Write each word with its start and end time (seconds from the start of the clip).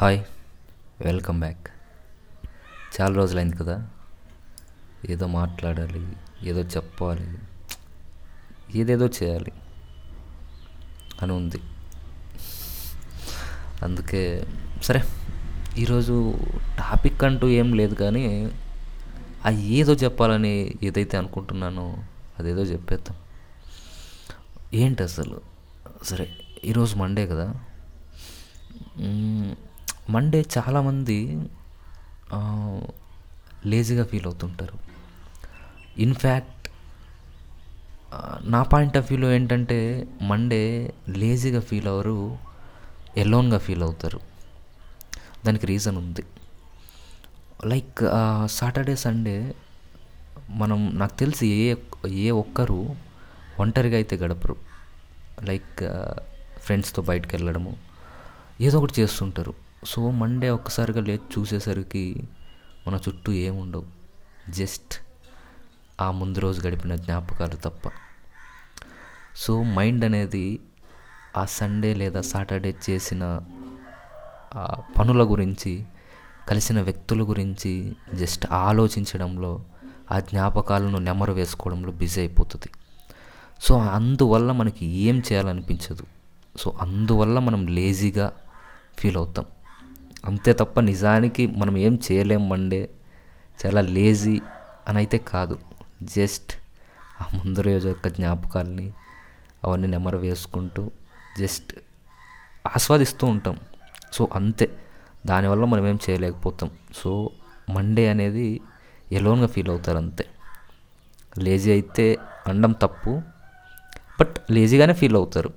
Hi 0.00 0.24
welcome 1.00 1.40
back. 1.40 1.68
చాలా 3.00 3.14
రోజులైంది 3.14 3.56
కదా. 3.56 3.88
ఏదో 5.10 5.26
మాట్లాడాలి 5.26 6.16
ఏదో 6.42 6.60
చెప్పాలి 6.60 7.38
ఏదేదో 8.78 9.06
చేయాలి 9.06 9.52
అని 11.22 11.32
ఉంది. 11.32 11.60
అందుకే 13.82 14.46
సరే 14.82 15.02
ఈరోజు 15.78 16.34
టాపిక్ 16.78 17.24
అంటూ 17.24 17.48
ఏం 17.48 17.74
లేదు 17.74 17.94
కానీ 17.94 18.52
ఆ 19.46 19.50
ఏదో 19.50 19.92
చెప్పాలని 19.92 20.74
ఏదైతే 20.82 21.16
అనుకుంటున్నానో 21.16 21.96
అదేదో 22.38 22.62
చెప్పేద్దాం. 22.62 23.16
ఏంటి 24.74 25.02
అసలు? 25.02 25.40
సరే 26.02 26.36
ఈరోజు 26.64 26.96
మండే 26.96 27.26
కదా. 27.26 27.54
మండే 30.14 30.40
చాలామంది 30.56 31.16
లేజీగా 33.70 34.04
ఫీల్ 34.10 34.26
అవుతుంటారు. 34.26 34.76
ఇన్ఫ్యాక్ట్ 36.04 36.66
నా 38.54 38.60
పాయింట్ 38.72 38.96
ఆఫ్ 39.00 39.06
వ్యూలో 39.10 39.28
ఏంటంటే 39.36 39.78
మండే 40.30 40.62
లేజీగా 41.22 41.60
ఫీల్ 41.70 41.88
అవ్వరు 41.92 42.18
ఎలోన్గా 43.22 43.58
ఫీల్ 43.66 43.84
అవుతారు. 43.88 44.20
దానికి 45.46 45.66
రీజన్ 45.72 45.96
ఉంది. 45.96 46.24
లైక్ 47.72 48.00
సాటర్డే 48.56 48.96
సండే 49.04 49.36
మనం 50.60 50.80
నాకు 50.98 51.14
తెలిసి 51.22 51.46
ఏ 51.62 51.74
ఏ 52.24 52.28
ఒక్కరు 52.42 52.80
ఒంటరిగా 53.62 53.96
అయితే 54.00 54.16
గడపరు. 54.16 54.56
లైక్ 55.48 55.80
ఫ్రెండ్స్తో 56.64 57.00
బయటకు 57.10 57.32
వెళ్ళడము 57.36 57.72
ఏదో 58.66 58.76
ఒకటి 58.80 58.94
చేస్తుంటారు. 59.00 59.54
సో 59.84 60.10
మండే 60.10 60.50
ఒక్కసారిగా 60.50 61.00
లేచి 61.00 61.20
చూసేసరికి 61.38 62.28
మన 62.86 62.98
చుట్టూ 63.08 63.32
ఏముండవు. 63.32 63.86
జస్ట్ 64.50 64.94
ఆ 66.00 66.10
ముందు 66.10 66.38
రోజు 66.38 66.66
గడిపిన 66.66 66.96
జ్ఞాపకాలు 66.96 67.56
తప్ప. 67.56 67.90
సో 69.36 69.62
మైండ్ 69.62 70.04
అనేది 70.04 70.60
ఆ 71.36 71.44
సండే 71.44 71.94
లేదా 71.94 72.20
సాటర్డే 72.20 72.74
చేసిన 72.90 73.40
ఆ 74.54 74.82
పనుల 74.98 75.22
గురించి 75.22 75.84
కలిసిన 76.48 76.80
వ్యక్తుల 76.80 77.22
గురించి 77.22 77.96
జస్ట్ 78.14 78.46
ఆలోచించడంలో 78.52 79.64
ఆ 80.12 80.20
జ్ఞాపకాలను 80.20 80.98
నెమరు 80.98 81.32
వేసుకోవడంలో 81.32 81.92
బిజీ 81.92 82.20
అయిపోతుంది. 82.20 82.70
సో 83.60 83.78
అందువల్ల 83.78 84.52
మనకి 84.52 84.86
ఏం 84.86 85.18
చేయాలనిపించదు. 85.18 86.02
సో 86.56 86.74
అందువల్ల 86.80 87.38
మనం 87.38 87.66
లేజీగా 87.66 88.32
ఫీల్ 88.98 89.16
అవుతాం. 89.16 89.44
అంతే 90.24 90.52
తప్ప 90.52 90.80
నిజానికి 90.80 91.46
మనం 91.46 91.78
ఏం 91.78 92.00
చేయలేం 92.12 92.48
మండే. 92.48 92.90
చాలా 93.66 93.80
లేజీ 93.80 94.40
అని 94.88 94.98
అయితే 94.98 95.18
కాదు. 95.18 95.58
జస్ట్ 96.02 96.52
ఆ 97.22 97.26
ముందు 97.34 97.60
రోజు 97.60 97.88
యొక్క 97.88 98.08
జ్ఞాపకాలని 98.08 98.92
అవన్నీ 99.64 99.86
నెమరు 99.86 100.18
వేసుకుంటూ 100.18 100.90
జస్ట్ 101.38 101.74
ఆస్వాదిస్తూ 102.66 103.26
ఉంటాం. 103.26 103.58
సో 104.12 104.28
అంతే. 104.34 104.78
దానివల్ల 105.26 105.64
మనం 105.64 105.86
ఏం 105.86 105.98
చేయలేకపోతాం. 106.10 106.70
సో 106.94 107.30
మండే 107.70 108.08
అనేది 108.08 108.60
ఎలోన్గా 109.12 109.46
ఫీల్ 109.46 109.68
అవుతారు 109.68 109.96
అంతే. 109.96 110.26
లేజీ 111.38 111.70
అయితే 111.70 112.18
అనడం 112.46 112.72
తప్పు 112.72 113.22
బట్ 114.20 114.36
లేజీగానే 114.50 114.92
ఫీల్ 114.92 115.16
అవుతారు. 115.16 115.52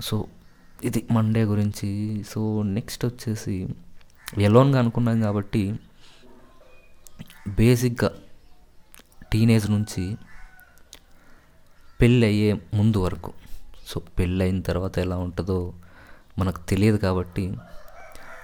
సో 0.00 0.26
ఇది 0.84 1.06
మండే 1.10 1.44
గురించి. 1.44 2.24
సో 2.24 2.62
నెక్స్ట్ 2.62 3.04
వచ్చేసి 3.04 3.68
ఎలోన్గా 4.38 4.78
అనుకున్నాం 4.78 5.20
కాబట్టి 5.20 5.80
బేసిక్గా 7.48 8.10
టీనేజ్ 9.32 9.70
నుంచి 9.70 10.16
పెళ్ళి 12.00 12.26
అయ్యే 12.26 12.52
ముందు 12.52 12.98
వరకు. 12.98 13.32
సో 13.86 14.00
పెళ్ళి 14.00 14.44
అయిన 14.44 14.60
తర్వాత 14.60 14.98
ఎలా 14.98 15.16
ఉంటుందో 15.16 15.72
మనకు 16.38 16.60
తెలియదు 16.60 16.96
కాబట్టి 16.96 17.54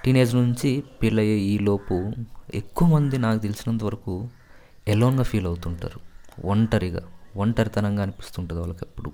టీనేజ్ 0.05 0.35
నుంచి 0.35 0.81
పెళ్ళి 0.81 1.21
అయ్యే 1.21 1.37
ఈలోపు 1.37 2.13
ఎక్కువ 2.53 2.87
మంది 2.87 3.17
నాకు 3.17 3.39
తెలిసినంత 3.39 3.83
వరకు 3.83 4.29
ఎలోన్గా 4.87 5.23
ఫీల్ 5.23 5.45
అవుతుంటారు. 5.45 5.99
ఒంటరిగా 6.45 7.01
ఒంటరితనంగా 7.35 8.01
అనిపిస్తుంటుంది 8.01 8.61
వాళ్ళకి 8.61 8.79
ఎప్పుడు. 8.81 9.11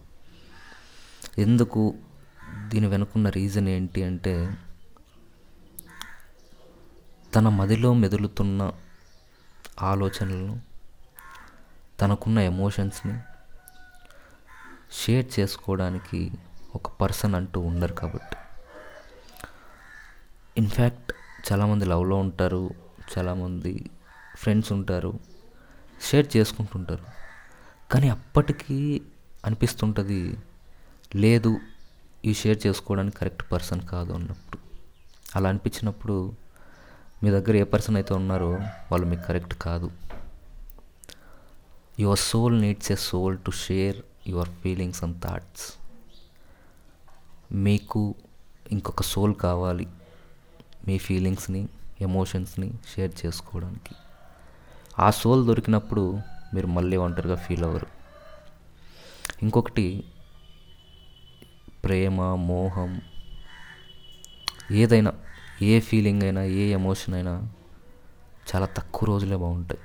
ఎందుకు 1.38 1.96
దీని 2.70 2.88
వెనుకున్న 2.88 3.30
రీజన్ 3.30 3.68
ఏంటి 3.68 4.04
అంటే 4.04 4.58
తన 7.36 7.50
మదిలో 7.50 7.94
మెదులుతున్న 7.94 8.74
ఆలోచనలను 9.82 10.62
తనకున్న 12.02 12.40
ఎమోషన్స్ని 12.40 13.20
షేర్ 14.92 15.40
చేసుకోవడానికి 15.40 16.32
ఒక 16.76 16.90
పర్సన్ 16.90 17.36
అంటూ 17.36 17.60
ఉండరు 17.60 17.94
కాబట్టి. 17.94 18.38
ఇన్ఫ్యాక్ట్ 20.58 21.12
చాలామంది 21.52 21.86
లవ్లో 21.86 22.16
ఉంటారు 22.16 22.76
చాలామంది 23.18 23.90
ఫ్రెండ్స్ 24.36 24.72
ఉంటారు 24.72 25.20
షేర్ 26.02 26.38
చేసుకుంటుంటారు. 26.38 27.06
కానీ 27.92 28.10
అప్పటికీ 28.10 29.02
అనిపిస్తుంటుంది 29.46 30.38
లేదు 31.16 31.60
ఇవి 32.26 32.34
షేర్ 32.34 32.68
చేసుకోవడానికి 32.68 33.18
కరెక్ట్ 33.18 33.52
పర్సన్ 33.52 33.82
కాదు 33.82 34.14
అన్నప్పుడు. 34.14 34.60
అలా 35.36 35.50
అనిపించినప్పుడు 35.50 36.34
మీ 37.24 37.30
దగ్గర 37.30 37.56
ఏ 37.56 37.64
పర్సన్ 37.64 37.96
అయితే 37.96 38.14
ఉన్నారో 38.14 38.52
వాళ్ళు 38.92 39.08
మీకు 39.08 39.22
కరెక్ట్ 39.22 39.54
కాదు. 39.54 39.92
Your 42.00 42.20
soul 42.20 42.62
needs 42.62 42.92
a 42.92 42.96
soul 42.96 43.38
to 43.38 43.52
share 43.52 43.98
your 44.28 44.50
feelings 44.50 45.04
and 45.04 45.22
thoughts 45.22 45.74
మీకు 47.52 48.16
ఇంకొక 48.72 49.02
సోల్ 49.02 49.36
కావాలి 49.36 49.88
మీ 50.88 50.98
ఫీలింగ్స్ని 50.98 51.68
ఎమోషన్స్ని 52.02 52.74
షేర్ 52.96 53.26
చేసుకోవడానికి. 53.26 53.96
ఆ 55.00 55.12
సోల్ 55.12 55.48
దొరికినప్పుడు 55.48 56.20
మీరు 56.54 56.68
మళ్ళీ 56.68 56.98
ఒంటరిగా 56.98 57.36
ఫీల్ 57.36 57.64
అవ్వరు. 57.64 57.88
ఇంకొకటి 59.44 60.04
ప్రేమ 61.90 62.36
మోహం 62.36 63.02
ఏదైనా 64.72 65.14
ఏ 65.62 65.80
ఫీలింగ్ 65.80 66.22
అయినా 66.22 66.44
ఏ 66.44 66.72
ఎమోషన్ 66.72 67.14
అయినా 67.14 67.50
చాలా 68.56 68.66
తక్కువ 68.66 69.08
రోజులే 69.08 69.36
బాగుంటాయి. 69.36 69.80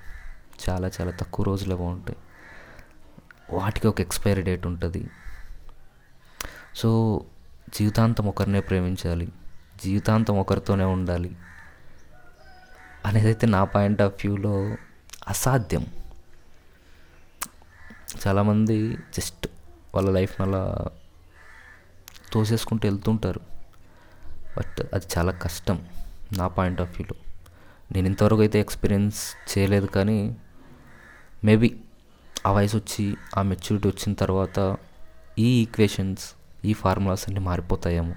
చాలా 0.69 0.91
చాలా 1.01 1.11
తక్కువ 1.11 1.45
రోజులే 1.45 1.75
బాగుంటాయి. 1.75 2.19
వాటికి 3.57 3.87
ఒక 3.87 4.01
ఎక్స్పైరీ 4.01 4.43
డేట్ 4.43 4.67
ఉంటుంది. 4.67 5.11
సో 6.75 7.21
జీవితాంతం 7.75 8.27
ఒకరినే 8.27 8.61
ప్రేమించాలి. 8.61 9.33
జీవితాంతం 9.85 10.39
ఒకరితోనే 10.39 10.85
ఉండాలి 10.85 11.37
అనేదైతే 13.07 13.47
నా 13.47 13.65
పాయింట్ 13.65 14.03
ఆఫ్ 14.03 14.15
వ్యూలో 14.15 14.77
అసాధ్యం. 15.29 15.87
చాలామంది 18.27 18.99
జస్ట్ 19.17 19.47
వాళ్ళ 19.95 20.11
లైఫ్ని 20.11 20.47
అలా 20.47 20.87
తోసేసుకుంటూ 22.35 22.89
వెళ్తుంటారు. 22.89 23.41
బట్ 24.57 24.95
అది 24.95 25.07
చాలా 25.19 25.33
కష్టం 25.33 25.87
నా 26.39 26.47
పాయింట్ 26.49 26.81
ఆఫ్ 26.81 26.91
వ్యూలో. 26.91 27.17
నేను 27.93 28.07
ఇంతవరకు 28.07 28.41
అయితే 28.41 28.61
ఎక్స్పీరియన్స్ 28.61 29.19
చేయలేదు 29.53 29.87
కానీ 29.87 30.37
మేబీ 31.45 31.77
ఆ 32.47 32.53
వయసు 32.53 32.77
వచ్చి 32.77 33.17
ఆ 33.39 33.43
మెచ్యూరిటీ 33.43 33.89
వచ్చిన 33.89 34.13
తర్వాత 34.15 34.77
ఈ 35.39 35.63
ఈక్వేషన్స్ 35.63 36.33
ఈ 36.65 36.73
ఫార్ములాస్ 36.73 37.25
అన్నీ 37.29 37.41
మారిపోతాయేమో. 37.41 38.15